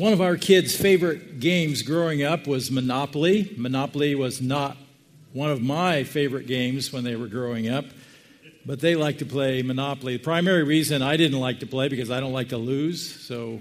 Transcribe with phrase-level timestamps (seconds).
[0.00, 3.52] one of our kids' favorite games growing up was Monopoly.
[3.58, 4.78] Monopoly was not
[5.34, 7.84] one of my favorite games when they were growing up,
[8.64, 10.16] but they like to play Monopoly.
[10.16, 13.14] The primary reason I didn't like to play because I don't like to lose.
[13.26, 13.60] So,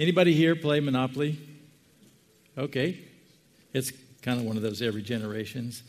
[0.00, 1.38] anybody here play Monopoly?
[2.58, 2.98] Okay,
[3.72, 3.92] it's
[4.22, 5.84] kind of one of those every generations.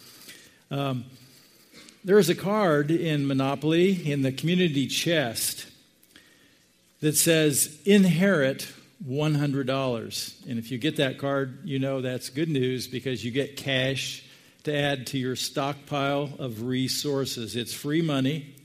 [0.70, 1.04] Um,
[2.04, 5.66] there is a card in Monopoly in the community chest
[7.00, 8.72] that says inherit
[9.06, 10.50] $100.
[10.50, 14.24] And if you get that card, you know that's good news because you get cash
[14.64, 17.56] to add to your stockpile of resources.
[17.56, 18.56] It's free money,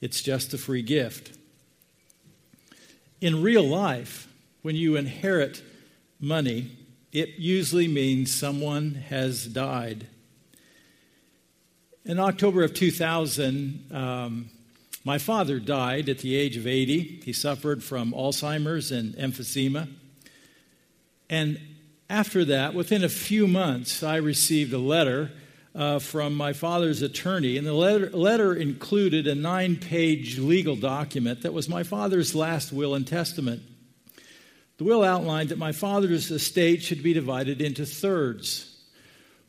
[0.00, 1.36] it's just a free gift.
[3.20, 4.28] In real life,
[4.62, 5.62] when you inherit
[6.20, 6.72] money,
[7.12, 10.06] it usually means someone has died.
[12.04, 14.50] In October of 2000, um,
[15.04, 17.20] my father died at the age of 80.
[17.24, 19.88] He suffered from Alzheimer's and emphysema.
[21.28, 21.60] And
[22.08, 25.30] after that, within a few months, I received a letter
[25.74, 27.58] uh, from my father's attorney.
[27.58, 32.72] And the letter, letter included a nine page legal document that was my father's last
[32.72, 33.62] will and testament.
[34.78, 38.70] The will outlined that my father's estate should be divided into thirds.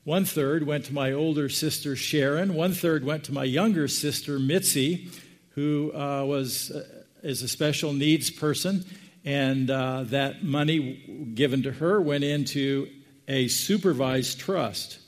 [0.03, 4.37] One third went to my older sister Sharon, one third went to my younger sister
[4.37, 5.09] Mitzi,
[5.55, 6.83] who uh, was uh,
[7.23, 8.85] is a special needs person,
[9.23, 12.87] and uh, that money given to her went into
[13.27, 14.99] a supervised trust.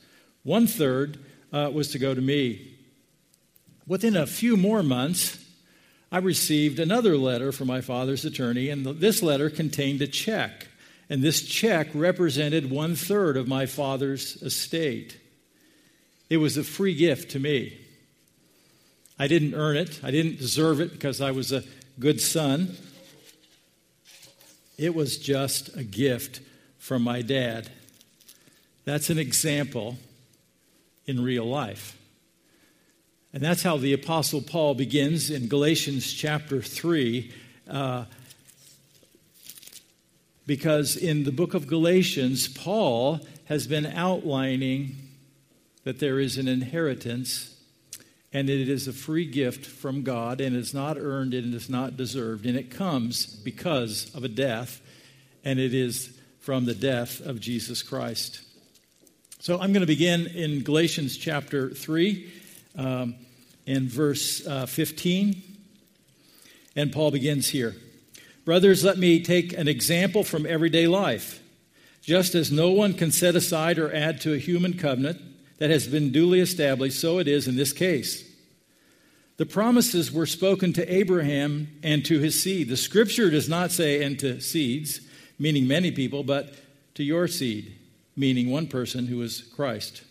[0.44, 1.20] One third
[1.52, 2.76] was to go to me.
[3.86, 5.44] Within a few more months,
[6.12, 10.68] I received another letter from my father's attorney, and this letter contained a check.
[11.10, 15.18] And this check represented one third of my father's estate.
[16.30, 17.80] It was a free gift to me.
[19.20, 21.64] I didn't earn it, I didn't deserve it because I was a
[22.00, 22.76] good son.
[24.78, 26.42] It was just a gift
[26.78, 27.72] from my dad.
[28.86, 29.98] That's an example
[31.06, 31.98] in real life.
[33.34, 37.32] And that's how the Apostle Paul begins in Galatians chapter 3.
[37.70, 38.06] Uh,
[40.46, 44.96] because in the book of Galatians, Paul has been outlining
[45.84, 47.57] that there is an inheritance
[48.38, 51.98] and it is a free gift from God, and is not earned and is not
[51.98, 54.80] deserved, and it comes because of a death,
[55.44, 58.42] and it is from the death of Jesus Christ.
[59.40, 62.32] So I'm going to begin in Galatians chapter 3
[62.78, 63.16] um,
[63.66, 65.42] and verse uh, 15,
[66.76, 67.76] and Paul begins here.
[68.46, 71.42] Brothers, let me take an example from everyday life.
[72.04, 75.22] Just as no one can set aside or add to a human covenant,
[75.58, 78.27] that has been duly established, so it is in this case.
[79.38, 82.70] The promises were spoken to Abraham and to his seed.
[82.70, 85.02] The scripture does not say, and to seeds,
[85.38, 86.56] meaning many people, but
[86.96, 87.76] to your seed,
[88.16, 90.04] meaning one person who is Christ.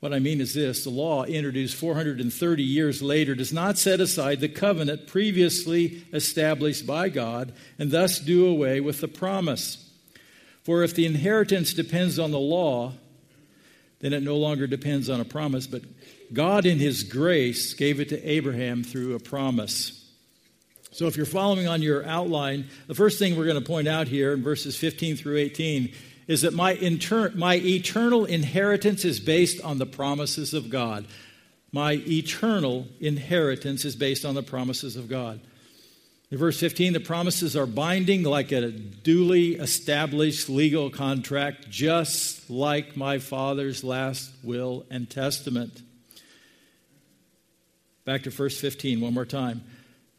[0.00, 4.40] What I mean is this the law, introduced 430 years later, does not set aside
[4.40, 9.90] the covenant previously established by God and thus do away with the promise.
[10.62, 12.92] For if the inheritance depends on the law,
[14.00, 15.82] then it no longer depends on a promise, but
[16.32, 19.94] God, in His grace, gave it to Abraham through a promise.
[20.90, 24.08] So, if you're following on your outline, the first thing we're going to point out
[24.08, 25.92] here in verses 15 through 18
[26.26, 31.06] is that my, inter- my eternal inheritance is based on the promises of God.
[31.72, 35.40] My eternal inheritance is based on the promises of God.
[36.30, 42.96] In verse 15, the promises are binding like a duly established legal contract, just like
[42.96, 45.82] my father's last will and testament.
[48.08, 49.62] Back to verse 15, one more time.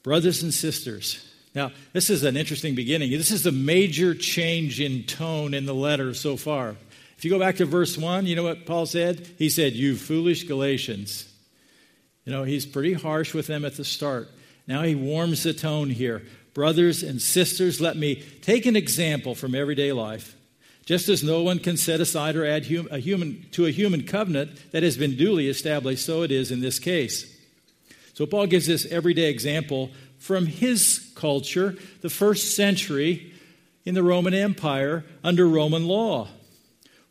[0.03, 1.27] Brothers and sisters.
[1.55, 3.09] Now, this is an interesting beginning.
[3.09, 6.75] This is a major change in tone in the letter so far.
[7.17, 9.27] If you go back to verse 1, you know what Paul said?
[9.39, 11.33] He said, You foolish Galatians.
[12.25, 14.29] You know, he's pretty harsh with them at the start.
[14.67, 16.21] Now he warms the tone here.
[16.53, 20.35] Brothers and sisters, let me take an example from everyday life.
[20.85, 24.03] Just as no one can set aside or add hum, a human, to a human
[24.03, 27.37] covenant that has been duly established, so it is in this case.
[28.19, 33.31] So Paul gives this everyday example from his culture, the first century
[33.85, 36.27] in the Roman Empire under Roman law.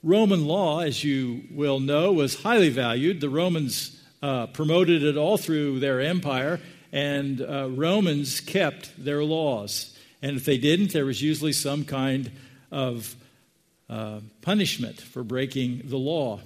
[0.03, 3.23] Roman law, as you will know, was highly valued.
[3.23, 6.61] The Romans uh, promoted it all through their empire,
[6.93, 9.97] and uh, Romans kept their laws.
[10.21, 12.31] And if they didn't, there was usually some kind
[12.71, 13.17] of
[13.89, 16.41] uh, punishment for breaking the law.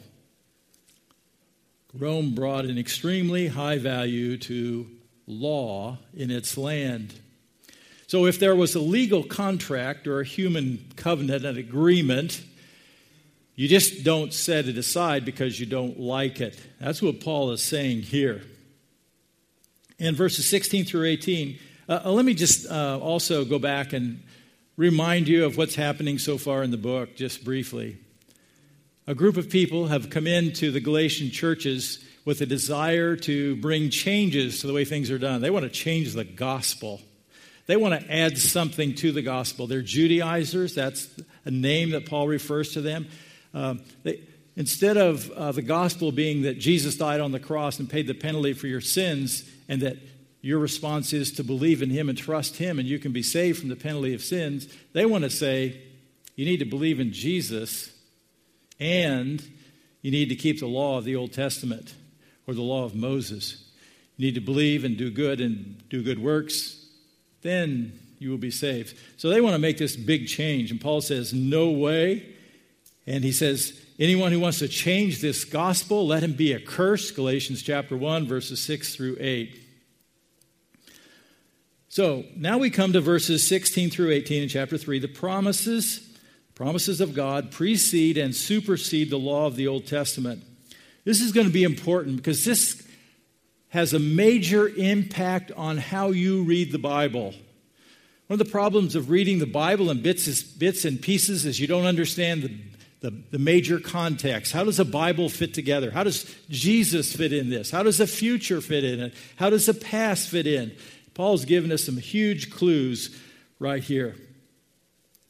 [1.99, 4.87] Rome brought an extremely high value to
[5.27, 7.15] law in its land.
[8.07, 12.43] So if there was a legal contract or a human covenant, an agreement,
[13.55, 16.59] you just don't set it aside because you don't like it.
[16.81, 18.43] That's what Paul is saying here.
[19.99, 24.23] In verses 16 through 18, uh, uh, let me just uh, also go back and
[24.77, 27.99] remind you of what's happening so far in the book, just briefly.
[29.09, 33.91] A group of people have come into the Galatian churches with a desire to bring
[33.91, 35.41] changes to the way things are done.
[35.41, 37.01] They want to change the gospel.
[37.67, 39.67] They want to add something to the gospel.
[39.67, 40.77] They're Judaizers.
[40.77, 41.09] That's
[41.45, 43.09] a name that Paul refers to them.
[43.53, 44.21] Uh, they,
[44.55, 48.15] instead of uh, the gospel being that Jesus died on the cross and paid the
[48.15, 49.97] penalty for your sins, and that
[50.43, 53.59] your response is to believe in him and trust him, and you can be saved
[53.59, 55.83] from the penalty of sins, they want to say
[56.37, 57.92] you need to believe in Jesus
[58.83, 59.49] and
[60.03, 61.95] you need to keep the law of the Old Testament
[62.49, 63.65] or the law of Moses.
[64.17, 66.85] You need to believe and do good and do good works.
[67.43, 68.99] Then you will be saved.
[69.17, 70.73] So they want to make this big change.
[70.73, 72.35] And Paul says, No way.
[73.07, 77.15] And he says, Anyone who wants to change this gospel, let him be accursed.
[77.15, 79.61] Galatians chapter 1, verses 6 through 8.
[81.89, 84.99] So now we come to verses 16 through 18 in chapter 3.
[84.99, 86.12] The promises
[86.55, 90.43] Promises of God precede and supersede the law of the Old Testament.
[91.05, 92.87] This is going to be important because this
[93.71, 97.35] has a major impact on how you read the Bible.
[98.27, 101.67] One of the problems of reading the Bible in bits, bits and pieces is you
[101.67, 104.53] don't understand the, the, the major context.
[104.53, 105.91] How does a Bible fit together?
[105.91, 107.71] How does Jesus fit in this?
[107.71, 109.15] How does the future fit in it?
[109.37, 110.73] How does the past fit in?
[111.15, 113.19] Paul's given us some huge clues
[113.59, 114.17] right here.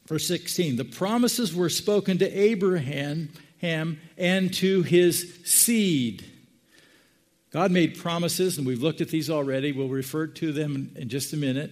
[0.07, 6.25] Verse 16 The promises were spoken to Abraham and to his seed.
[7.51, 9.73] God made promises, and we've looked at these already.
[9.73, 11.71] We'll refer to them in just a minute.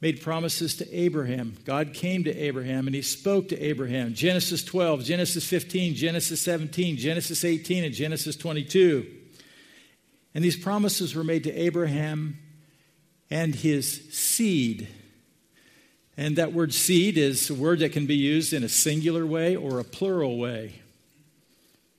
[0.00, 1.56] Made promises to Abraham.
[1.64, 4.14] God came to Abraham and he spoke to Abraham.
[4.14, 9.06] Genesis 12, Genesis 15, Genesis 17, Genesis 18, and Genesis 22.
[10.34, 12.38] And these promises were made to Abraham
[13.28, 14.86] and his seed.
[16.18, 19.54] And that word seed is a word that can be used in a singular way
[19.54, 20.82] or a plural way.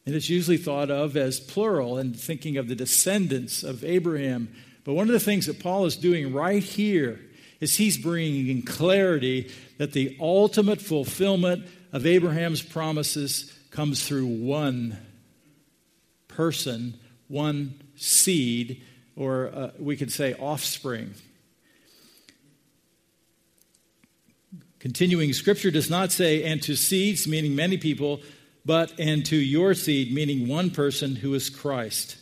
[0.06, 4.54] And it's usually thought of as plural and thinking of the descendants of Abraham.
[4.84, 7.18] But one of the things that Paul is doing right here
[7.62, 14.98] is he's bringing in clarity that the ultimate fulfillment of Abraham's promises comes through one
[16.28, 17.00] person,
[17.30, 18.82] one seed,
[19.16, 21.14] or uh, we could say offspring.
[24.80, 28.22] Continuing, scripture does not say, and to seeds, meaning many people,
[28.66, 32.18] but and to your seed, meaning one person who is Christ.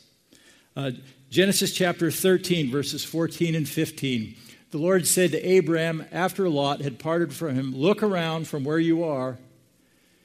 [0.75, 0.91] Uh,
[1.29, 4.35] Genesis chapter 13, verses 14 and 15.
[4.71, 8.79] The Lord said to Abraham after Lot had parted from him, Look around from where
[8.79, 9.37] you are.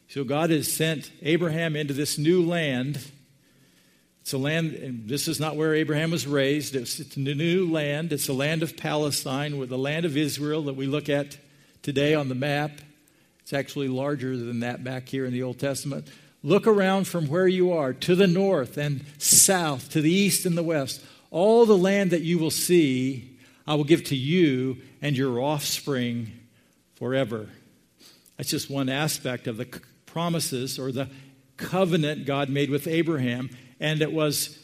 [0.08, 3.11] So God has sent Abraham into this new land.
[4.23, 6.76] It's a land, and this is not where Abraham was raised.
[6.76, 8.12] It's, it's a new land.
[8.12, 11.37] It's the land of Palestine, with the land of Israel that we look at
[11.82, 12.70] today on the map.
[13.40, 16.06] It's actually larger than that back here in the Old Testament.
[16.43, 20.56] Look around from where you are to the north and south, to the east and
[20.56, 21.05] the west.
[21.31, 26.32] All the land that you will see, I will give to you and your offspring
[26.94, 27.49] forever.
[28.37, 31.09] That's just one aspect of the promises or the
[31.56, 33.50] covenant God made with Abraham.
[33.78, 34.59] And it was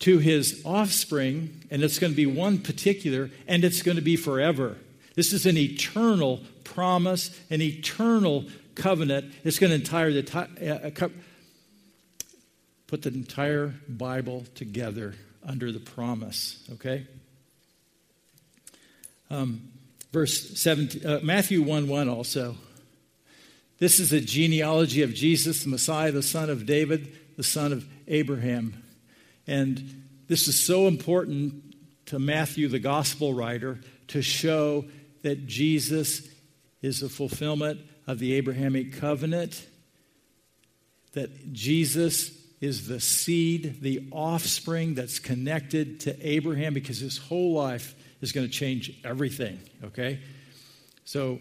[0.00, 4.16] to his offspring, and it's going to be one particular, and it's going to be
[4.16, 4.76] forever.
[5.18, 8.44] This is an eternal promise, an eternal
[8.76, 9.34] covenant.
[9.42, 11.08] It's going to entire the, uh,
[12.86, 17.08] put the entire Bible together under the promise, okay?
[19.28, 19.62] Um,
[20.12, 22.54] verse 17, uh, Matthew 1 1 also.
[23.78, 27.84] This is a genealogy of Jesus, the Messiah, the son of David, the son of
[28.06, 28.84] Abraham.
[29.48, 31.74] And this is so important
[32.06, 34.84] to Matthew, the gospel writer, to show
[35.22, 36.28] that Jesus
[36.82, 39.66] is the fulfillment of the Abrahamic covenant,
[41.12, 47.94] that Jesus is the seed, the offspring that's connected to Abraham because his whole life
[48.20, 50.20] is going to change everything, okay?
[51.04, 51.38] So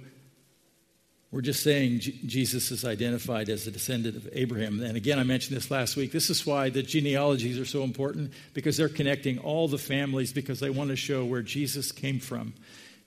[1.31, 4.81] we're just saying J- Jesus is identified as a descendant of Abraham.
[4.81, 6.11] And again, I mentioned this last week.
[6.11, 10.59] This is why the genealogies are so important because they're connecting all the families because
[10.59, 12.53] they want to show where Jesus came from.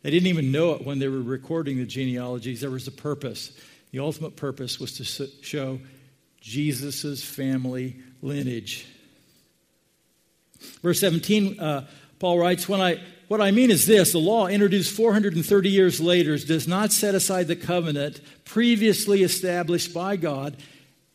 [0.02, 2.60] They didn't even know it when they were recording the genealogies.
[2.60, 3.52] There was a purpose.
[3.90, 5.78] The ultimate purpose was to show
[6.40, 8.86] Jesus' family lineage.
[10.82, 11.86] Verse 17, uh,
[12.18, 16.38] Paul writes, when I, What I mean is this the law, introduced 430 years later,
[16.38, 20.56] does not set aside the covenant previously established by God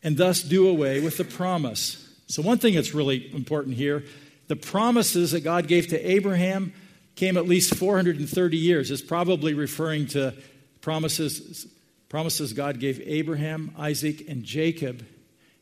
[0.02, 2.02] and thus do away with the promise.
[2.28, 4.04] So, one thing that's really important here
[4.48, 6.72] the promises that God gave to Abraham
[7.16, 8.90] came at least 430 years.
[8.90, 10.34] It's probably referring to
[10.80, 11.66] promises,
[12.08, 15.04] promises God gave Abraham, Isaac, and Jacob.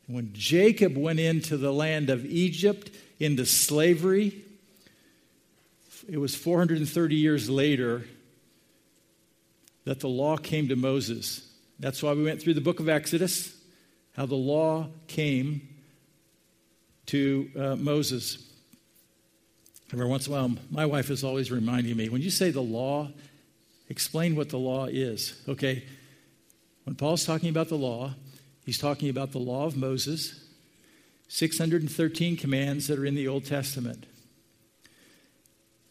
[0.06, 4.42] When Jacob went into the land of Egypt, into slavery,
[6.08, 8.04] it was 430 years later
[9.84, 11.48] that the law came to Moses.
[11.78, 13.56] That's why we went through the book of Exodus,
[14.16, 15.68] how the law came
[17.06, 18.38] to uh, Moses.
[19.94, 22.60] Every once in a while, my wife is always reminding me when you say the
[22.60, 23.12] law,
[23.88, 25.40] explain what the law is.
[25.48, 25.84] Okay,
[26.82, 28.14] when Paul's talking about the law,
[28.66, 30.46] he's talking about the law of Moses,
[31.28, 34.06] 613 commands that are in the Old Testament.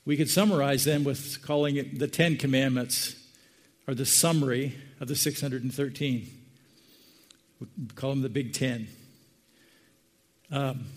[0.04, 3.16] We could summarize them with calling it the Ten Commandments,
[3.88, 6.28] or the summary of the 613.
[7.62, 8.90] We call them the Big Ten.
[10.52, 10.88] Um,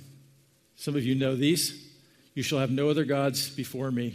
[0.75, 1.86] some of you know these.
[2.37, 4.14] You shall have no other gods before me.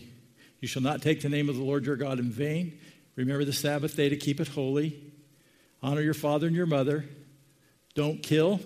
[0.60, 2.78] You shall not take the name of the Lord your God in vain.
[3.16, 4.96] Remember the Sabbath day to keep it holy.
[5.82, 7.04] Honor your father and your mother.
[7.96, 8.60] Don't kill.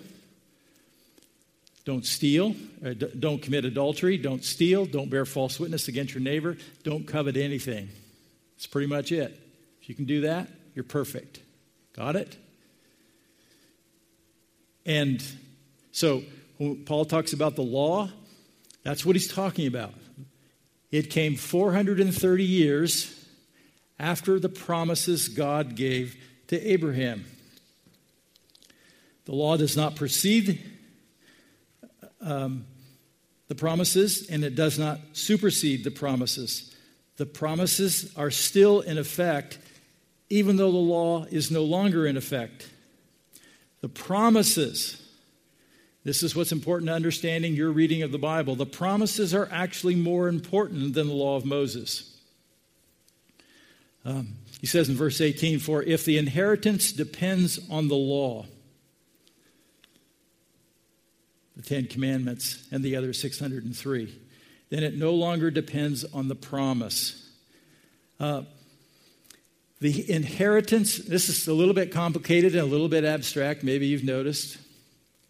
[1.86, 2.54] Don't steal.
[2.86, 4.18] Uh, don't commit adultery.
[4.18, 4.86] Don't steal.
[4.86, 6.58] Don't bear false witness against your neighbor.
[6.84, 7.88] Don't covet anything.
[8.58, 9.40] That's pretty much it.
[9.82, 11.40] If you can do that, you're perfect.
[11.94, 12.36] Got it?
[14.86, 15.24] And
[15.94, 16.24] so,
[16.86, 18.10] Paul talks about the law,
[18.86, 19.96] that's what he's talking about.
[20.92, 23.26] It came 430 years
[24.00, 26.16] after the promises God gave
[26.48, 27.26] to Abraham.
[29.26, 30.62] The law does not precede
[32.22, 32.68] um,
[33.48, 36.76] the promises, and it does not supersede the promises.
[37.18, 39.58] The promises are still in effect,
[40.30, 42.70] even though the law is no longer in effect.
[43.82, 45.02] The promises
[46.06, 48.56] this is what's important to understanding your reading of the Bible.
[48.56, 52.16] The promises are actually more important than the law of Moses.
[54.06, 58.46] Um, he says in verse 18, For if the inheritance depends on the law,
[61.56, 64.22] the Ten Commandments, and the other 603,
[64.70, 67.32] then it no longer depends on the promise.
[68.20, 68.44] Uh,
[69.82, 74.04] the inheritance, this is a little bit complicated and a little bit abstract, maybe you've
[74.04, 74.60] noticed.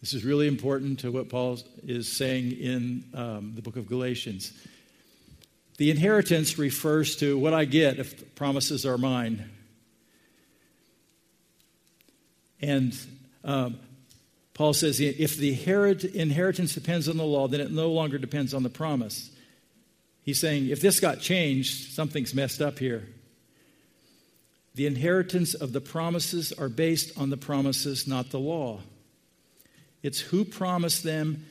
[0.06, 4.52] This is really important to what Paul is saying in um, the book of Galatians.
[5.78, 9.50] The inheritance refers to what I get if promises are mine.
[12.62, 12.96] And
[13.42, 13.80] um,
[14.54, 15.50] Paul says if the
[16.14, 19.32] inheritance depends on the law, then it no longer depends on the promise.
[20.22, 23.08] He's saying if this got changed, something's messed up here.
[24.76, 28.82] The inheritance of the promises are based on the promises, not the law.
[30.02, 31.44] It's who promised them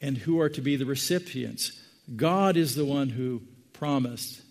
[0.00, 1.72] and who are to be the recipients.
[2.14, 4.42] God is the one who promised,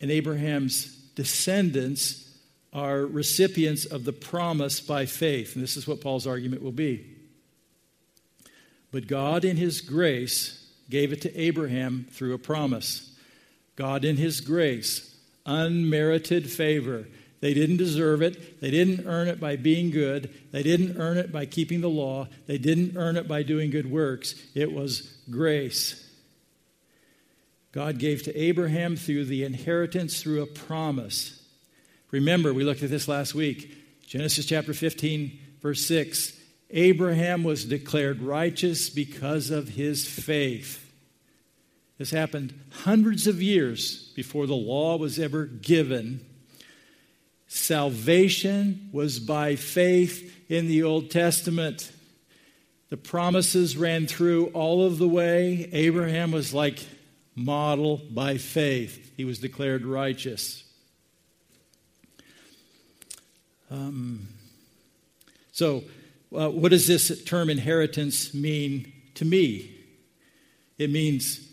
[0.00, 2.24] and Abraham's descendants
[2.72, 5.54] are recipients of the promise by faith.
[5.54, 7.06] And this is what Paul's argument will be.
[8.90, 13.16] But God, in His grace, gave it to Abraham through a promise.
[13.76, 17.06] God, in His grace, unmerited favor,
[17.40, 18.60] they didn't deserve it.
[18.60, 20.34] They didn't earn it by being good.
[20.50, 22.28] They didn't earn it by keeping the law.
[22.46, 24.34] They didn't earn it by doing good works.
[24.54, 26.04] It was grace.
[27.70, 31.40] God gave to Abraham through the inheritance through a promise.
[32.10, 33.72] Remember, we looked at this last week.
[34.06, 36.32] Genesis chapter 15, verse 6.
[36.70, 40.84] Abraham was declared righteous because of his faith.
[41.98, 46.24] This happened hundreds of years before the law was ever given
[47.48, 51.90] Salvation was by faith in the Old Testament.
[52.90, 55.68] The promises ran through all of the way.
[55.72, 56.78] Abraham was like
[57.34, 60.64] model by faith, he was declared righteous.
[63.70, 64.28] Um,
[65.52, 65.84] so,
[66.34, 69.74] uh, what does this term inheritance mean to me?
[70.78, 71.46] It means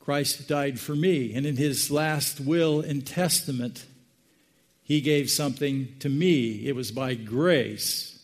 [0.00, 3.86] Christ died for me, and in his last will and testament,
[4.84, 6.66] he gave something to me.
[6.66, 8.22] It was by grace.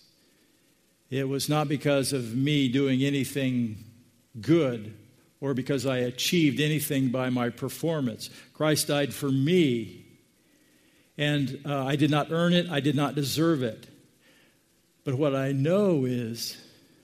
[1.09, 3.85] It was not because of me doing anything
[4.41, 4.95] good
[5.41, 8.29] or because I achieved anything by my performance.
[8.53, 10.05] Christ died for me.
[11.17, 13.89] And uh, I did not earn it, I did not deserve it.
[15.03, 16.59] But what I know is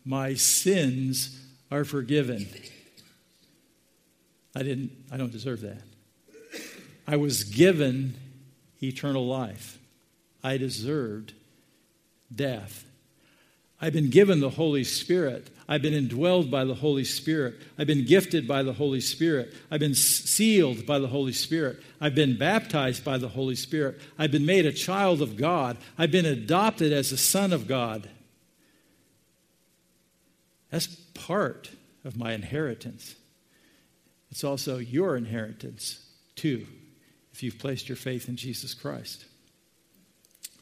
[0.05, 2.47] my sins are forgiven.
[4.55, 5.83] I didn't I don't deserve that.
[7.07, 8.15] I was given
[8.83, 9.79] eternal life.
[10.43, 11.33] I deserved
[12.35, 12.85] death.
[13.81, 15.51] I've been given the Holy Spirit.
[15.69, 17.57] I've been indwelled by the Holy Spirit.
[17.79, 19.53] I've been gifted by the Holy Spirit.
[19.71, 21.83] I've been sealed by the Holy Spirit.
[22.01, 24.01] I've been baptized by the Holy Spirit.
[24.19, 25.77] I've been made a child of God.
[25.99, 28.09] I've been adopted as a son of God.
[30.71, 31.71] That's part
[32.05, 33.17] of my inheritance.
[34.31, 36.05] It's also your inheritance,
[36.35, 36.67] too,
[37.37, 39.27] if you've placed your faith in Jesus Christ.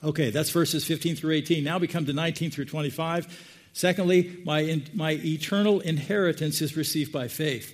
[0.02, 1.62] Okay, that's verses 15 through 18.
[1.62, 3.69] Now we come to 19 through 25.
[3.73, 7.73] Secondly, my, my eternal inheritance is received by faith.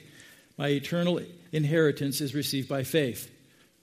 [0.58, 3.34] My eternal inheritance is received by faith.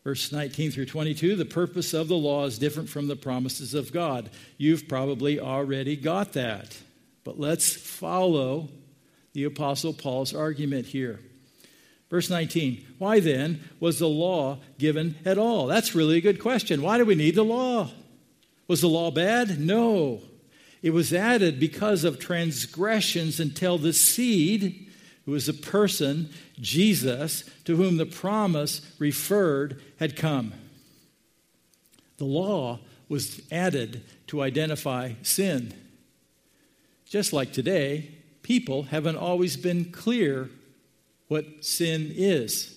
[0.04, 3.92] Verse 19 through 22 the purpose of the law is different from the promises of
[3.92, 4.30] God.
[4.60, 6.78] You've probably already got that.
[7.24, 8.70] But let's follow
[9.34, 11.20] the Apostle Paul's argument here.
[12.10, 15.68] Verse 19 Why then was the law given at all?
[15.68, 16.82] That's really a good question.
[16.82, 17.92] Why do we need the law?
[18.68, 19.60] Was the law bad?
[19.60, 20.22] No.
[20.82, 24.90] It was added because of transgressions until the seed,
[25.26, 30.54] who was a person, Jesus, to whom the promise referred, had come.
[32.18, 35.74] The law was added to identify sin.
[37.06, 38.12] Just like today,
[38.44, 40.50] people haven't always been clear
[41.28, 42.74] what sin is.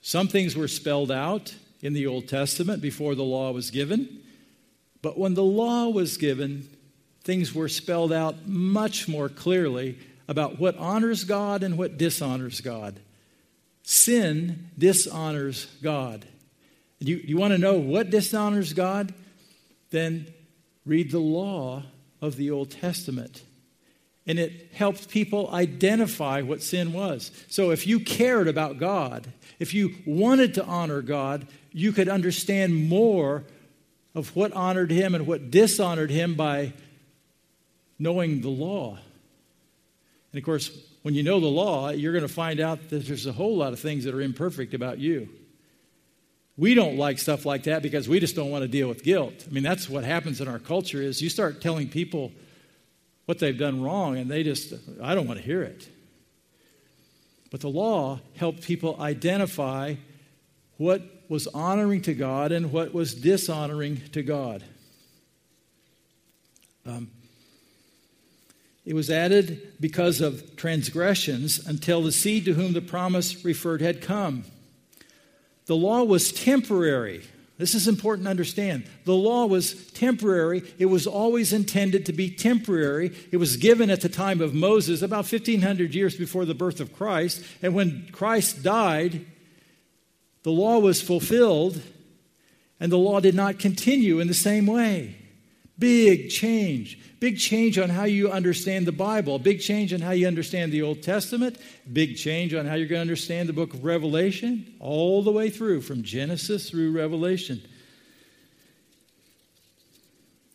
[0.00, 4.20] Some things were spelled out in the Old Testament before the law was given.
[5.02, 6.68] But when the law was given,
[7.22, 13.00] things were spelled out much more clearly about what honors God and what dishonors God.
[13.82, 16.26] Sin dishonors God.
[16.98, 19.14] You, you want to know what dishonors God?
[19.90, 20.26] Then
[20.84, 21.84] read the law
[22.20, 23.42] of the Old Testament.
[24.28, 27.32] And it helped people identify what sin was.
[27.48, 29.26] So if you cared about God,
[29.58, 33.44] if you wanted to honor God, you could understand more
[34.14, 36.74] of what honored him and what dishonored him by
[37.98, 38.98] knowing the law.
[40.32, 40.70] And of course,
[41.02, 43.72] when you know the law, you're going to find out that there's a whole lot
[43.72, 45.28] of things that are imperfect about you.
[46.56, 49.46] We don't like stuff like that because we just don't want to deal with guilt.
[49.48, 52.32] I mean, that's what happens in our culture is you start telling people
[53.28, 55.86] what they've done wrong and they just I don't want to hear it.
[57.50, 59.96] But the law helped people identify
[60.78, 64.64] what was honoring to God and what was dishonoring to God.
[66.86, 67.10] Um,
[68.86, 74.00] it was added because of transgressions until the seed to whom the promise referred had
[74.00, 74.44] come.
[75.66, 77.24] The law was temporary.
[77.58, 78.84] This is important to understand.
[79.04, 80.62] The law was temporary.
[80.78, 83.12] It was always intended to be temporary.
[83.32, 86.94] It was given at the time of Moses, about 1,500 years before the birth of
[86.94, 87.42] Christ.
[87.60, 89.26] And when Christ died,
[90.44, 91.82] the law was fulfilled,
[92.78, 95.17] and the law did not continue in the same way.
[95.78, 96.98] Big change.
[97.20, 99.38] Big change on how you understand the Bible.
[99.38, 101.56] Big change on how you understand the Old Testament.
[101.92, 105.50] Big change on how you're going to understand the book of Revelation, all the way
[105.50, 107.62] through, from Genesis through Revelation.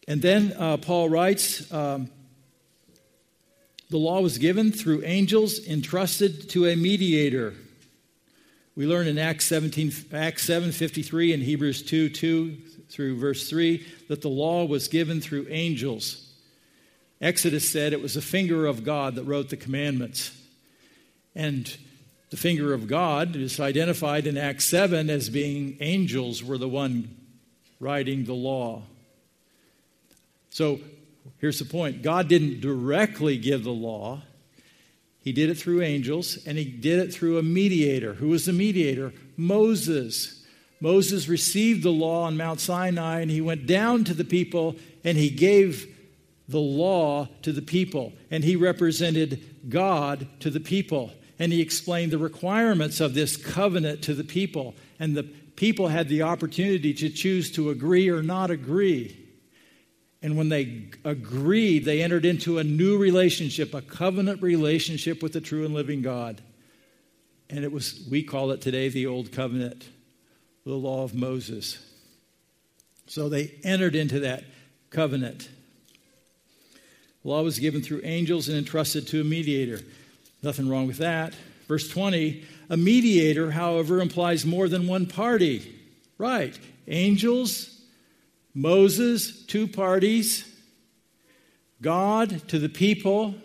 [0.07, 2.09] And then uh, Paul writes um,
[3.89, 7.53] the law was given through angels entrusted to a mediator.
[8.75, 12.57] We learn in Acts 17, Acts 7:53 and Hebrews 2, 2
[12.89, 16.29] through verse 3 that the law was given through angels.
[17.21, 20.37] Exodus said it was the finger of God that wrote the commandments.
[21.35, 21.75] And
[22.29, 27.15] the finger of God is identified in Acts 7 as being angels were the one
[27.79, 28.83] writing the law.
[30.49, 30.79] So
[31.39, 34.21] here's the point God didn't directly give the law,
[35.19, 38.15] he did it through angels, and he did it through a mediator.
[38.15, 39.13] Who was the mediator?
[39.37, 40.42] Moses.
[40.83, 45.17] Moses received the law on Mount Sinai, and he went down to the people and
[45.17, 45.87] he gave
[46.49, 48.11] the law to the people.
[48.29, 51.13] And he represented God to the people.
[51.39, 54.75] And he explained the requirements of this covenant to the people.
[54.99, 59.17] And the people had the opportunity to choose to agree or not agree.
[60.21, 65.39] And when they agreed, they entered into a new relationship, a covenant relationship with the
[65.39, 66.41] true and living God.
[67.49, 69.87] And it was, we call it today the Old Covenant,
[70.65, 71.77] the law of Moses.
[73.07, 74.43] So they entered into that
[74.89, 75.49] covenant.
[77.23, 79.81] The law was given through angels and entrusted to a mediator.
[80.41, 81.33] Nothing wrong with that.
[81.67, 85.75] Verse 20 a mediator, however, implies more than one party.
[86.17, 86.57] Right.
[86.87, 87.73] Angels
[88.53, 90.49] Moses, two parties,
[91.81, 93.35] God to the people,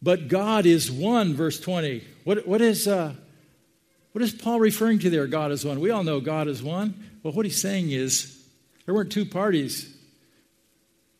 [0.00, 2.04] But God is one, verse 20.
[2.24, 3.14] What, what, is, uh,
[4.14, 5.26] what is Paul referring to there?
[5.26, 5.80] God is one.
[5.80, 6.94] We all know God is one.
[7.24, 8.46] Well, what he's saying is
[8.86, 9.92] there weren't two parties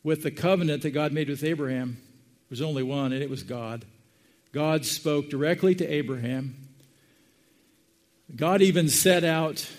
[0.01, 1.97] with the covenant that God made with Abraham.
[1.97, 3.83] There was only one, and it was God.
[4.53, 6.55] God spoke directly to Abraham.
[8.33, 9.69] God even set out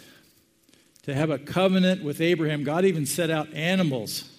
[1.04, 2.64] to have a covenant with Abraham.
[2.64, 4.30] God even set out animals.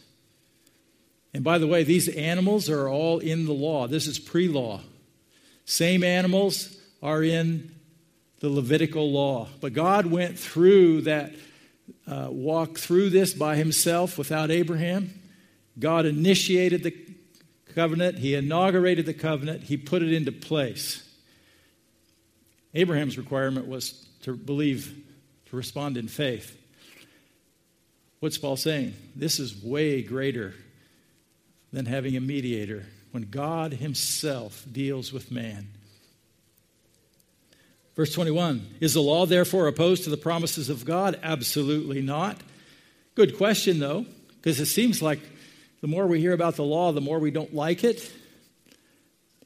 [1.34, 3.88] And by the way, these animals are all in the law.
[3.88, 4.82] This is pre law.
[5.66, 7.72] Same animals are in
[8.40, 9.48] the Levitical law.
[9.62, 11.34] But God went through that,
[12.06, 15.10] uh, walked through this by himself without Abraham.
[15.80, 16.96] God initiated the
[17.78, 21.04] covenant, He inaugurated the covenant, He put it into place.
[22.74, 24.96] Abraham's requirement was to believe,
[25.50, 26.58] to respond in faith.
[28.20, 28.96] What's Paul saying?
[29.16, 30.56] This is way greater
[31.72, 35.68] than having a mediator when God Himself deals with man.
[37.98, 41.20] Verse 21 Is the law therefore opposed to the promises of God?
[41.22, 42.38] Absolutely not.
[43.16, 44.06] Good question, though,
[44.36, 45.20] because it seems like
[45.82, 48.10] the more we hear about the law, the more we don't like it.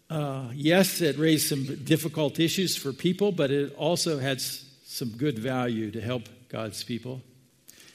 [0.10, 5.40] Uh, yes, it raised some difficult issues for people, but it also had some good
[5.40, 7.22] value to help God's people.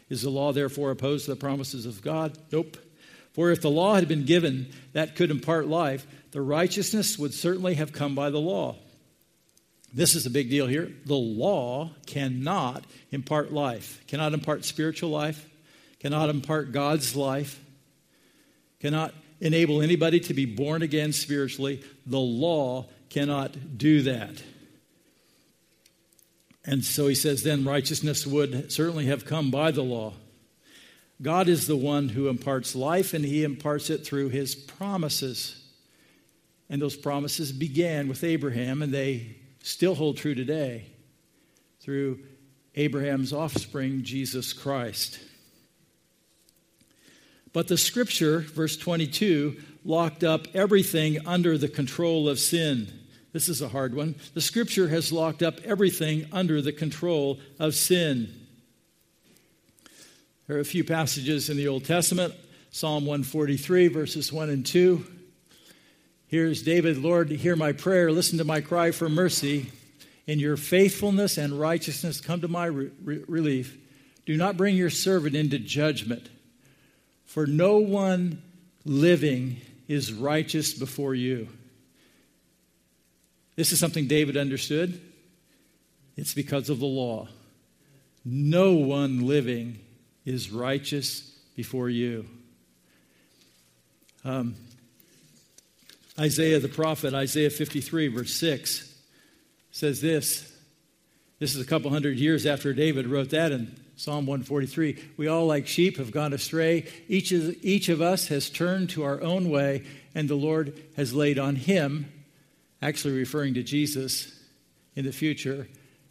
[0.08, 2.38] Is the law therefore opposed to the promises of God?
[2.50, 2.78] Nope.
[3.34, 7.74] For if the law had been given that could impart life, the righteousness would certainly
[7.74, 8.76] have come by the law.
[9.96, 10.92] This is a big deal here.
[11.06, 15.48] The law cannot impart life, cannot impart spiritual life,
[16.00, 17.58] cannot impart God's life,
[18.78, 21.82] cannot enable anybody to be born again spiritually.
[22.04, 24.42] The law cannot do that.
[26.66, 30.12] And so he says, then righteousness would certainly have come by the law.
[31.22, 35.64] God is the one who imparts life, and he imparts it through his promises.
[36.68, 40.86] And those promises began with Abraham, and they still hold true today
[41.80, 42.20] through
[42.76, 45.18] Abraham's offspring, Jesus Christ.
[47.52, 52.92] But the scripture, verse 22, locked up everything under the control of sin.
[53.32, 54.14] This is a hard one.
[54.34, 58.32] The scripture has locked up everything under the control of sin.
[60.46, 62.34] There are a few passages in the Old Testament
[62.70, 65.15] Psalm 143, verses 1 and 2.
[66.28, 69.70] Here's David, Lord, hear my prayer, listen to my cry for mercy.
[70.26, 72.90] In your faithfulness and righteousness, come to my re-
[73.28, 73.78] relief.
[74.24, 76.28] Do not bring your servant into judgment
[77.36, 78.40] for no one
[78.86, 81.48] living is righteous before you.
[83.56, 85.00] This is something David understood.
[86.16, 87.28] It's because of the law.
[88.24, 89.78] No one living
[90.24, 91.20] is righteous
[91.54, 92.26] before you.
[94.24, 94.56] Um,
[96.18, 98.94] Isaiah the prophet, Isaiah 53, verse 6,
[99.70, 100.52] says this.
[101.38, 105.46] This is a couple hundred years after David wrote that, in Psalm 143 We all,
[105.46, 106.86] like sheep, have gone astray.
[107.08, 111.12] Each of, each of us has turned to our own way, and the Lord has
[111.12, 112.10] laid on him,
[112.80, 114.32] actually referring to Jesus
[114.94, 115.68] in the future,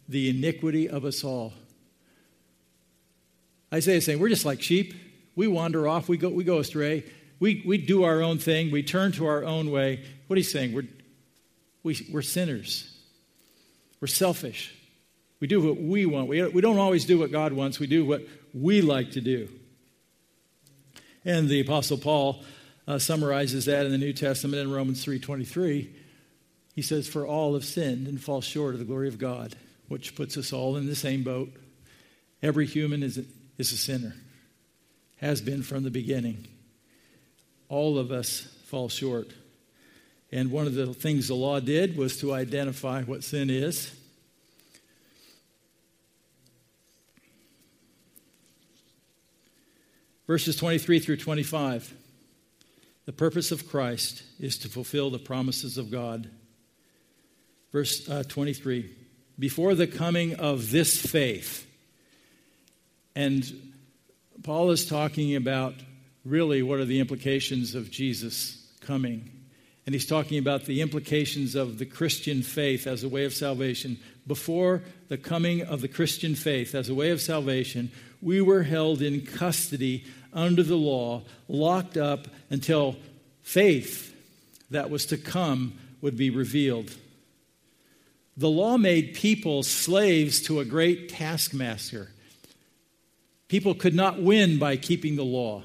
[0.08, 1.52] the iniquity of us all.
[3.74, 4.94] Isaiah is saying, We're just like sheep.
[5.34, 7.04] We wander off, we go, we go astray,
[7.38, 10.04] we, we do our own thing, we turn to our own way.
[10.26, 10.88] What he's saying, we're,
[11.82, 12.96] we, we're sinners,
[14.00, 14.72] we're selfish.
[15.38, 16.28] We do what we want.
[16.28, 18.22] We, we don't always do what God wants, we do what
[18.54, 19.48] we like to do.
[21.24, 22.42] And the Apostle Paul
[22.88, 25.88] uh, summarizes that in the New Testament in Romans 3.23.
[26.74, 29.56] He says, For all have sinned and fall short of the glory of God,
[29.88, 31.52] which puts us all in the same boat.
[32.42, 33.24] Every human is a,
[33.58, 34.14] is a sinner,
[35.16, 36.46] has been from the beginning.
[37.68, 39.32] All of us fall short.
[40.32, 43.92] And one of the things the law did was to identify what sin is
[50.26, 51.94] Verses 23 through 25.
[53.04, 56.28] The purpose of Christ is to fulfill the promises of God.
[57.70, 58.90] Verse uh, 23
[59.38, 61.64] Before the coming of this faith,
[63.14, 63.44] and
[64.42, 65.74] Paul is talking about
[66.26, 69.30] really what are the implications of Jesus coming.
[69.86, 73.98] And he's talking about the implications of the Christian faith as a way of salvation.
[74.26, 79.00] Before the coming of the Christian faith as a way of salvation, we were held
[79.00, 82.96] in custody under the law, locked up until
[83.42, 84.12] faith
[84.70, 86.90] that was to come would be revealed.
[88.36, 92.10] The law made people slaves to a great taskmaster.
[93.48, 95.62] People could not win by keeping the law,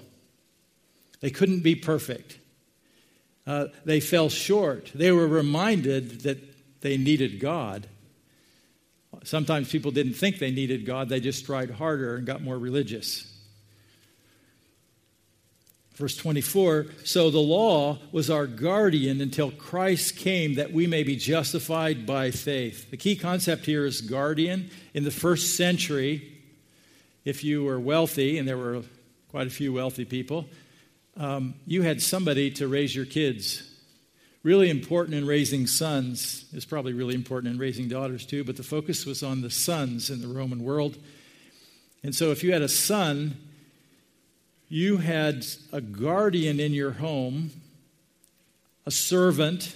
[1.22, 2.38] they couldn't be perfect.
[3.48, 4.92] uh, they fell short.
[4.94, 6.38] They were reminded that
[6.82, 7.88] they needed God.
[9.24, 13.28] Sometimes people didn't think they needed God, they just tried harder and got more religious.
[15.96, 21.16] Verse 24 So the law was our guardian until Christ came that we may be
[21.16, 22.90] justified by faith.
[22.90, 24.72] The key concept here is guardian.
[24.94, 26.40] In the first century,
[27.26, 28.82] if you were wealthy, and there were
[29.30, 30.48] quite a few wealthy people,
[31.18, 33.68] um, you had somebody to raise your kids.
[34.44, 36.46] Really important in raising sons.
[36.54, 40.10] It's probably really important in raising daughters too, but the focus was on the sons
[40.10, 40.98] in the Roman world.
[42.04, 43.38] And so if you had a son,
[44.68, 47.52] you had a guardian in your home,
[48.86, 49.76] a servant,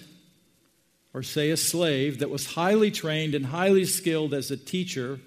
[1.14, 5.20] or say a slave that was highly trained and highly skilled as a teacher,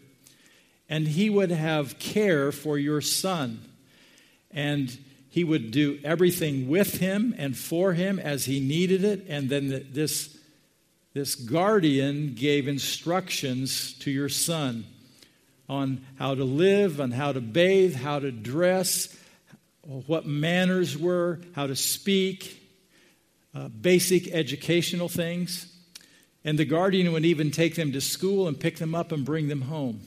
[0.89, 3.61] and he would have care for your son.
[4.51, 4.99] And
[5.31, 9.27] he would do everything with him and for him as he needed it.
[9.29, 10.37] And then this,
[11.13, 14.85] this guardian gave instructions to your son
[15.69, 19.15] on how to live, on how to bathe, how to dress,
[19.83, 22.63] what manners were, how to speak,
[23.55, 25.73] uh, basic educational things.
[26.45, 29.49] And the guardian would even take them to school and pick them up and bring
[29.49, 30.01] them home.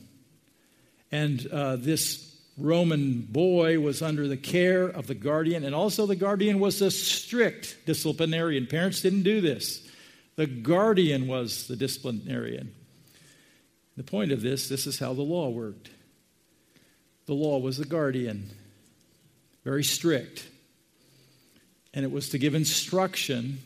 [1.12, 6.16] And uh, this Roman boy was under the care of the guardian, and also the
[6.16, 8.68] guardian was a strict disciplinarian.
[8.68, 9.88] Parents didn't do this,
[10.36, 12.74] the guardian was the disciplinarian.
[13.98, 15.90] The point of this this is how the law worked.
[17.26, 18.50] The law was the guardian,
[19.64, 20.48] very strict,
[21.94, 23.60] and it was to give instruction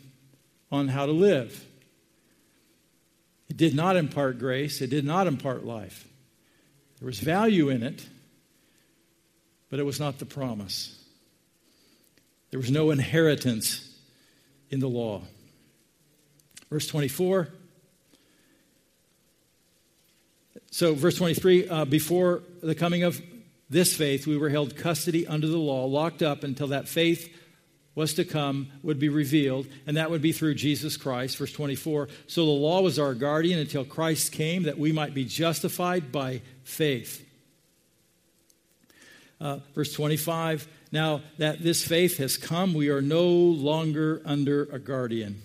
[0.70, 1.64] on how to live.
[3.48, 6.06] It did not impart grace, it did not impart life.
[6.98, 8.06] There was value in it
[9.76, 10.98] but it was not the promise.
[12.50, 13.94] There was no inheritance
[14.70, 15.20] in the law.
[16.70, 17.48] Verse 24.
[20.70, 23.20] So, verse 23 uh, before the coming of
[23.68, 27.30] this faith, we were held custody under the law, locked up until that faith
[27.94, 31.36] was to come, would be revealed, and that would be through Jesus Christ.
[31.36, 32.08] Verse 24.
[32.28, 36.40] So the law was our guardian until Christ came, that we might be justified by
[36.64, 37.25] faith.
[39.40, 44.78] Uh, verse 25 Now that this faith has come, we are no longer under a
[44.78, 45.42] guardian.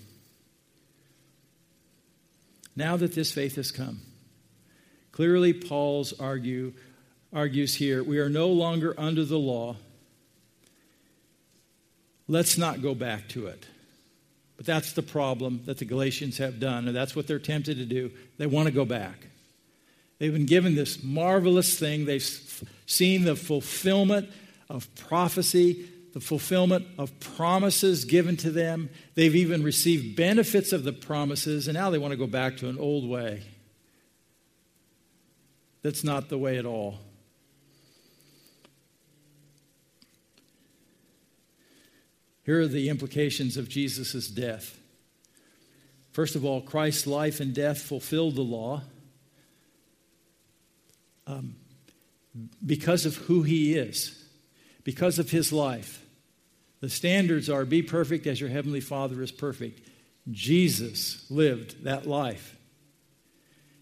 [2.75, 3.99] Now that this faith has come,
[5.11, 6.73] clearly Paul's argue,
[7.33, 9.75] argues here we are no longer under the law.
[12.27, 13.65] Let's not go back to it.
[14.55, 17.85] But that's the problem that the Galatians have done, and that's what they're tempted to
[17.85, 18.11] do.
[18.37, 19.30] They want to go back.
[20.21, 22.05] They've been given this marvelous thing.
[22.05, 22.21] They've
[22.85, 24.29] seen the fulfillment
[24.69, 28.91] of prophecy, the fulfillment of promises given to them.
[29.15, 32.69] They've even received benefits of the promises, and now they want to go back to
[32.69, 33.41] an old way.
[35.81, 36.99] That's not the way at all.
[42.45, 44.77] Here are the implications of Jesus' death.
[46.11, 48.83] First of all, Christ's life and death fulfilled the law
[51.31, 51.55] um,
[52.65, 54.25] because of who he is,
[54.83, 56.05] because of his life.
[56.81, 59.87] The standards are be perfect as your heavenly Father is perfect.
[60.29, 62.57] Jesus lived that life,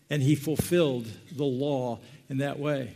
[0.10, 2.94] and he fulfilled the law in that way.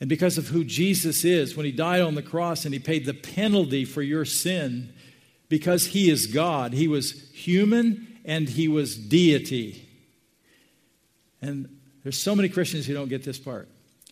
[0.00, 3.04] And because of who Jesus is, when he died on the cross and he paid
[3.04, 4.94] the penalty for your sin,
[5.48, 9.86] because he is God, he was human and he was deity.
[11.42, 13.68] And there's so many Christians who don't get this part.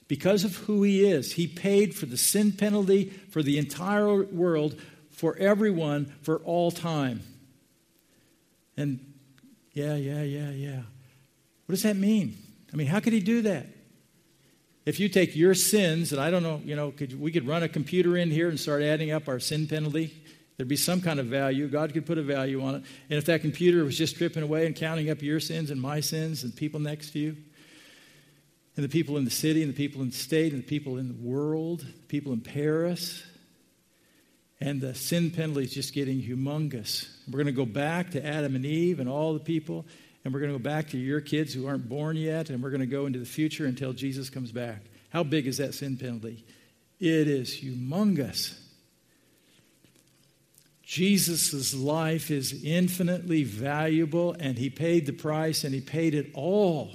[0.09, 4.81] Because of who he is, he paid for the sin penalty for the entire world,
[5.11, 7.23] for everyone, for all time.
[8.77, 9.01] And
[9.73, 10.81] yeah, yeah, yeah, yeah.
[11.67, 12.37] What does that mean?
[12.73, 13.67] I mean, how could he do that?
[14.87, 17.63] If you take your sins, and I don't know, you know, could, we could run
[17.63, 20.15] a computer in here and start adding up our sin penalty.
[20.57, 21.69] There'd be some kind of value.
[21.69, 22.83] God could put a value on it.
[23.11, 26.01] And if that computer was just stripping away and counting up your sins and my
[26.01, 27.37] sins and people next to you,
[28.79, 30.99] and the people in the city, and the people in the state, and the people
[30.99, 33.25] in the world, the people in Paris.
[34.61, 37.09] And the sin penalty is just getting humongous.
[37.27, 39.85] We're going to go back to Adam and Eve and all the people,
[40.25, 42.71] and we're going to go back to your kids who aren't born yet, and we're
[42.71, 44.83] going to go into the future until Jesus comes back.
[45.09, 46.45] How big is that sin penalty?
[47.01, 48.57] It is humongous.
[50.85, 56.93] Jesus' life is infinitely valuable, and he paid the price, and he paid it all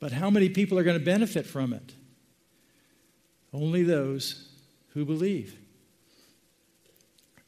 [0.00, 1.94] but how many people are going to benefit from it?
[3.52, 4.48] Only those
[4.90, 5.58] who believe.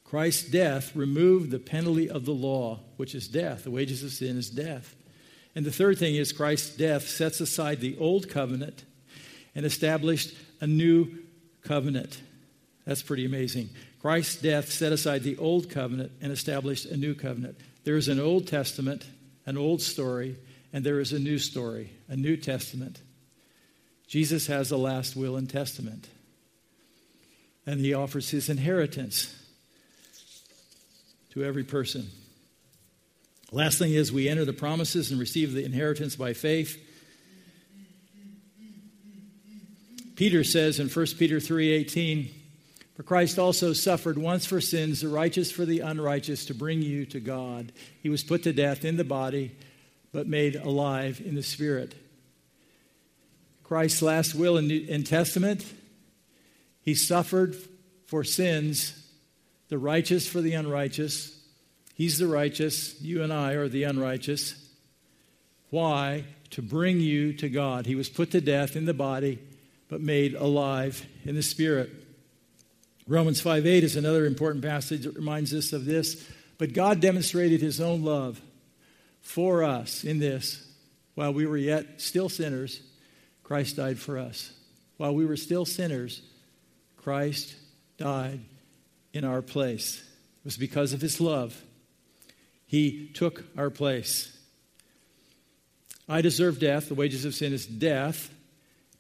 [0.05, 3.65] Christ's death removed the penalty of the law, which is death.
[3.65, 4.97] The wages of sin is death.
[5.55, 8.85] And the third thing is Christ's death sets aside the old covenant
[9.55, 11.19] and established a new
[11.63, 12.21] covenant.
[12.87, 13.71] That's pretty amazing.
[14.01, 17.59] Christ's death set aside the old covenant and established a new covenant.
[17.85, 19.07] There is an Old Testament,
[19.47, 20.37] an old story,
[20.72, 23.02] and there is a new story, a New Testament.
[24.06, 26.09] Jesus has a last will and testament,
[27.66, 29.35] and he offers his inheritance
[31.30, 32.09] to every person.
[33.52, 36.78] Last thing is we enter the promises and receive the inheritance by faith.
[40.14, 42.30] Peter says in 1 Peter 3:18,
[42.94, 47.06] "For Christ also suffered once for sins, the righteous for the unrighteous, to bring you
[47.06, 47.72] to God.
[48.02, 49.52] He was put to death in the body,
[50.12, 51.94] but made alive in the spirit."
[53.62, 55.64] Christ's last will and testament,
[56.83, 57.57] he suffered
[58.07, 59.07] for sins,
[59.68, 61.40] the righteous for the unrighteous,
[62.01, 62.99] He's the righteous.
[63.03, 64.55] You and I are the unrighteous.
[65.68, 66.25] Why?
[66.53, 67.85] To bring you to God.
[67.85, 69.38] He was put to death in the body,
[69.87, 71.90] but made alive in the spirit.
[73.07, 76.27] Romans 5 8 is another important passage that reminds us of this.
[76.57, 78.40] But God demonstrated his own love
[79.31, 80.66] for us in this.
[81.14, 82.81] While we were yet still sinners,
[83.43, 84.53] Christ died for us.
[84.97, 86.23] While we were still sinners,
[86.97, 87.55] Christ
[87.97, 88.40] died
[89.12, 89.99] in our place.
[89.99, 91.62] It was because of his love
[92.71, 94.38] he took our place.
[96.09, 96.88] I deserve death.
[96.88, 98.33] The wages of sin is death,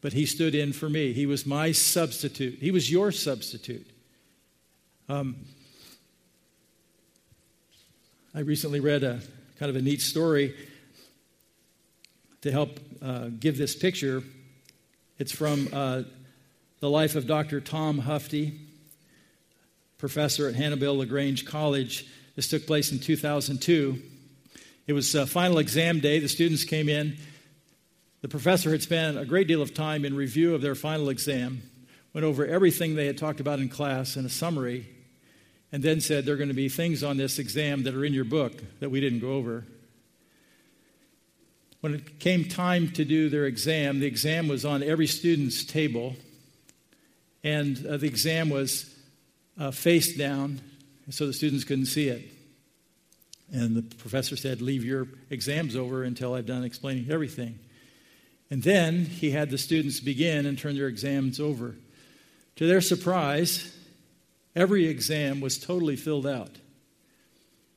[0.00, 1.12] but He stood in for me.
[1.12, 2.58] He was my substitute.
[2.58, 3.88] He was your substitute.
[5.08, 5.36] Um,
[8.34, 9.20] I recently read a
[9.60, 10.54] kind of a neat story
[12.40, 14.22] to help uh, give this picture.
[15.18, 16.04] It's from uh,
[16.78, 17.60] the life of Dr.
[17.60, 18.56] Tom Hufty,
[19.98, 22.06] professor at Hannibal LaGrange College.
[22.36, 24.00] This took place in 2002.
[24.86, 26.20] It was uh, final exam day.
[26.20, 27.18] The students came in.
[28.22, 31.60] The professor had spent a great deal of time in review of their final exam,
[32.14, 34.88] went over everything they had talked about in class in a summary,
[35.72, 38.14] and then said, There are going to be things on this exam that are in
[38.14, 39.64] your book that we didn't go over.
[41.80, 46.16] When it came time to do their exam, the exam was on every student's table,
[47.42, 48.94] and uh, the exam was
[49.58, 50.60] uh, face down
[51.08, 52.30] so the students couldn't see it.
[53.52, 57.58] And the professor said, Leave your exams over until I've done explaining everything.
[58.50, 61.76] And then he had the students begin and turn their exams over.
[62.56, 63.76] To their surprise,
[64.54, 66.56] every exam was totally filled out.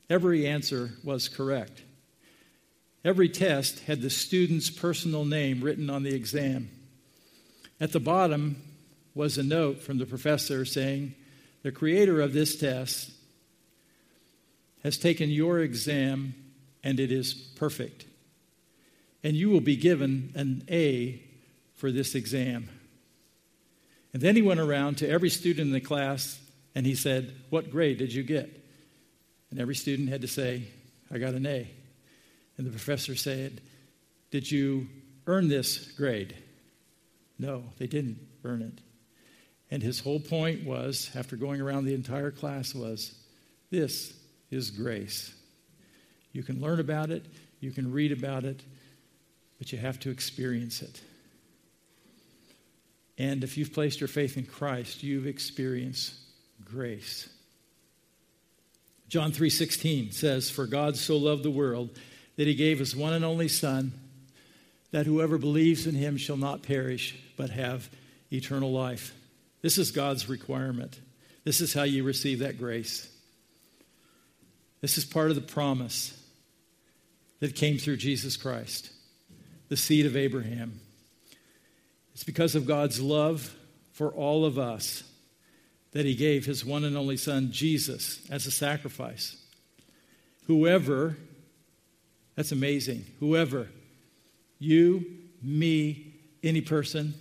[0.10, 1.84] Every answer was correct.
[3.06, 6.70] Every test had the student's personal name written on the exam.
[7.80, 8.62] At the bottom
[9.14, 11.16] was a note from the professor saying,
[11.64, 13.12] The creator of this test
[14.84, 16.34] has taken your exam
[16.84, 18.06] and it is perfect.
[19.24, 21.22] And you will be given an A
[21.76, 22.70] for this exam.
[24.14, 26.40] And then he went around to every student in the class
[26.76, 28.50] and he said, What grade did you get?
[29.52, 30.68] And every student had to say,
[31.12, 31.70] I got an A.
[32.58, 33.62] And the professor said,
[34.32, 34.88] Did you
[35.28, 36.36] earn this grade?
[37.38, 38.80] No, they didn't earn it.
[39.72, 43.16] And his whole point was, after going around the entire class, was
[43.72, 44.14] this
[44.52, 45.34] is grace.
[46.32, 47.26] You can learn about it,
[47.60, 48.62] you can read about it,
[49.58, 51.02] but you have to experience it.
[53.18, 56.16] And if you've placed your faith in Christ, you've experienced
[56.74, 57.30] grace.
[59.08, 61.98] John 3:16 says, "For God so loved the world
[62.36, 63.94] that he gave his one and only son
[64.90, 67.90] that whoever believes in him shall not perish but have
[68.32, 69.14] eternal life."
[69.62, 71.00] This is God's requirement.
[71.44, 73.08] This is how you receive that grace.
[74.82, 76.14] This is part of the promise
[77.40, 78.90] that came through Jesus Christ,
[79.70, 80.82] the seed of Abraham.
[82.14, 83.56] It's because of God's love
[83.92, 85.04] for all of us
[85.94, 89.38] that he gave his one and only son, Jesus, as a sacrifice.
[90.48, 91.18] Whoever,
[92.36, 93.70] that's amazing, whoever,
[94.60, 95.06] you,
[95.42, 96.14] me,
[96.44, 97.14] any person,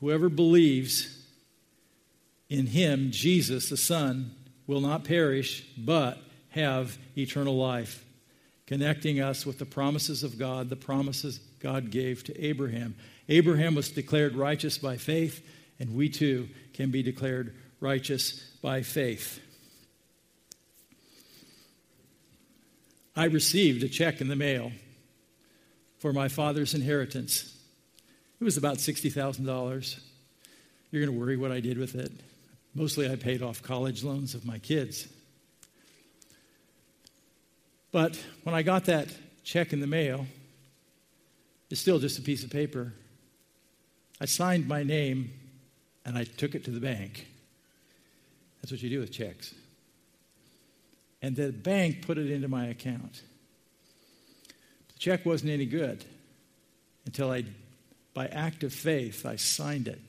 [0.00, 1.18] whoever believes
[2.48, 4.34] in him, Jesus, the Son,
[4.66, 6.18] will not perish, but
[6.50, 8.04] have eternal life,
[8.66, 12.94] connecting us with the promises of God, the promises God gave to Abraham.
[13.28, 15.44] Abraham was declared righteous by faith,
[15.78, 19.40] and we too can be declared righteous by faith.
[23.14, 24.72] I received a check in the mail
[25.98, 27.54] for my father's inheritance.
[28.40, 30.00] It was about $60,000.
[30.90, 32.12] You're going to worry what I did with it.
[32.74, 35.08] Mostly, I paid off college loans of my kids.
[37.90, 39.08] But when I got that
[39.42, 40.26] check in the mail,
[41.70, 42.92] it's still just a piece of paper.
[44.20, 45.32] I signed my name
[46.08, 47.26] and I took it to the bank.
[48.62, 49.54] That's what you do with checks.
[51.20, 53.20] And the bank put it into my account.
[54.94, 56.06] The check wasn't any good
[57.04, 57.44] until I,
[58.14, 60.00] by act of faith, I signed it.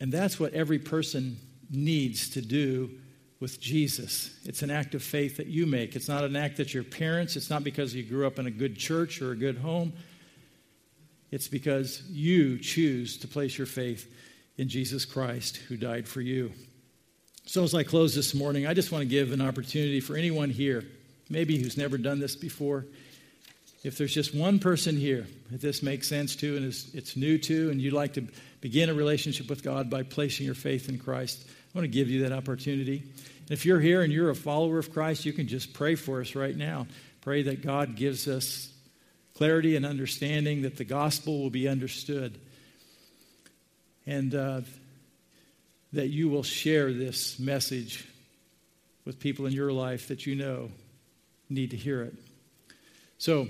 [0.00, 1.38] And that's what every person
[1.70, 2.90] needs to do
[3.40, 4.38] with Jesus.
[4.44, 5.96] It's an act of faith that you make.
[5.96, 8.50] It's not an act that your parents, it's not because you grew up in a
[8.50, 9.94] good church or a good home.
[11.30, 14.12] It's because you choose to place your faith
[14.58, 16.52] in Jesus Christ who died for you.
[17.46, 20.50] So, as I close this morning, I just want to give an opportunity for anyone
[20.50, 20.84] here,
[21.30, 22.84] maybe who's never done this before.
[23.84, 27.70] If there's just one person here that this makes sense to and it's new to,
[27.70, 28.26] and you'd like to
[28.60, 32.10] begin a relationship with God by placing your faith in Christ, I want to give
[32.10, 32.98] you that opportunity.
[32.98, 36.20] And if you're here and you're a follower of Christ, you can just pray for
[36.20, 36.86] us right now.
[37.22, 38.70] Pray that God gives us
[39.34, 42.38] clarity and understanding, that the gospel will be understood,
[44.08, 44.62] and uh,
[45.92, 48.08] that you will share this message
[49.04, 50.70] with people in your life that you know
[51.50, 52.14] need to hear it.
[53.18, 53.48] So,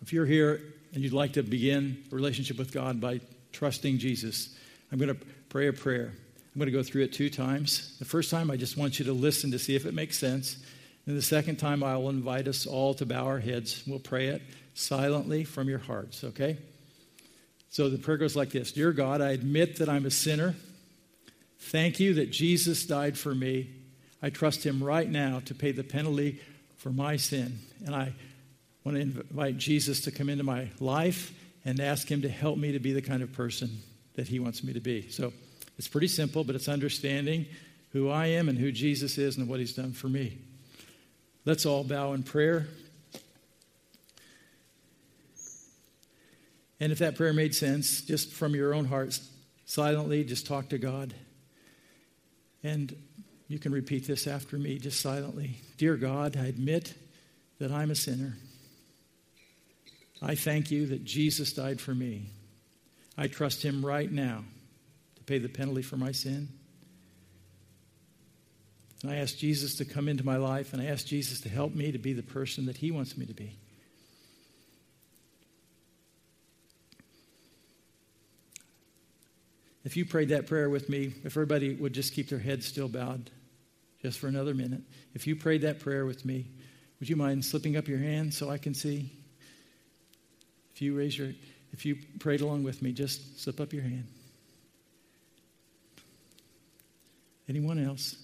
[0.00, 0.60] if you're here
[0.94, 3.20] and you'd like to begin a relationship with God by
[3.52, 4.56] trusting Jesus,
[4.92, 6.12] I'm going to pray a prayer.
[6.12, 7.96] I'm going to go through it two times.
[7.98, 10.56] The first time, I just want you to listen to see if it makes sense.
[11.06, 13.82] And the second time, I will invite us all to bow our heads.
[13.86, 14.42] We'll pray it
[14.74, 16.58] silently from your hearts, okay?
[17.72, 20.54] So the prayer goes like this Dear God, I admit that I'm a sinner.
[21.58, 23.70] Thank you that Jesus died for me.
[24.22, 26.40] I trust him right now to pay the penalty
[26.76, 27.58] for my sin.
[27.86, 28.12] And I
[28.84, 31.32] want to invite Jesus to come into my life
[31.64, 33.80] and ask him to help me to be the kind of person
[34.14, 35.08] that he wants me to be.
[35.08, 35.32] So,
[35.78, 37.46] it's pretty simple, but it's understanding
[37.92, 40.38] who I am and who Jesus is and what he's done for me.
[41.46, 42.66] Let's all bow in prayer.
[46.82, 49.16] And if that prayer made sense, just from your own heart,
[49.66, 51.14] silently, just talk to God.
[52.64, 52.92] And
[53.46, 55.58] you can repeat this after me, just silently.
[55.76, 56.92] Dear God, I admit
[57.60, 58.36] that I'm a sinner.
[60.20, 62.30] I thank you that Jesus died for me.
[63.16, 64.42] I trust him right now
[65.14, 66.48] to pay the penalty for my sin.
[69.04, 71.76] And I ask Jesus to come into my life, and I ask Jesus to help
[71.76, 73.56] me to be the person that He wants me to be.
[79.84, 82.88] If you prayed that prayer with me, if everybody would just keep their heads still
[82.88, 83.30] bowed
[84.02, 84.82] just for another minute.
[85.14, 86.46] If you prayed that prayer with me,
[87.00, 89.10] would you mind slipping up your hand so I can see?
[90.74, 91.32] If you raise your
[91.72, 94.06] if you prayed along with me, just slip up your hand.
[97.48, 98.14] Anyone else?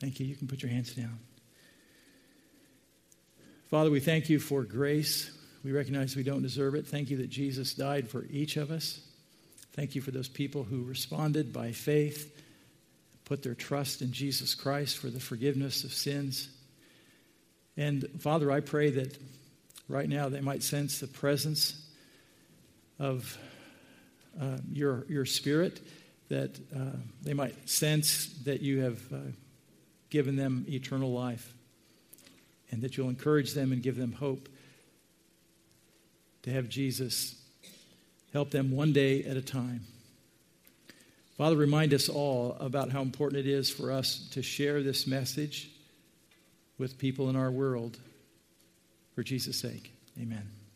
[0.00, 0.26] Thank you.
[0.26, 1.18] You can put your hands down.
[3.68, 5.30] Father, we thank you for grace.
[5.64, 6.86] We recognize we don't deserve it.
[6.86, 9.00] Thank you that Jesus died for each of us.
[9.76, 12.34] Thank you for those people who responded by faith,
[13.26, 16.48] put their trust in Jesus Christ for the forgiveness of sins.
[17.76, 19.18] And Father, I pray that
[19.86, 21.78] right now they might sense the presence
[22.98, 23.36] of
[24.40, 25.86] uh, your, your spirit
[26.30, 29.18] that uh, they might sense that you have uh,
[30.08, 31.52] given them eternal life
[32.70, 34.48] and that you'll encourage them and give them hope
[36.44, 37.42] to have Jesus
[38.32, 39.82] help them one day at a time.
[41.36, 45.70] Father, remind us all about how important it is for us to share this message
[46.78, 47.98] with people in our world
[49.14, 49.92] for Jesus' sake.
[50.20, 50.55] Amen.